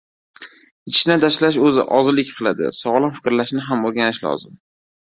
Ichishni 0.91 1.17
tashlash 1.25 1.59
o‘zi 1.69 1.85
ozlik 1.99 2.33
qiladi, 2.39 2.73
sog‘lom 2.81 3.17
fikrlashni 3.21 3.71
ham 3.71 3.89
o‘rganish 3.95 4.27
lozim. 4.29 4.61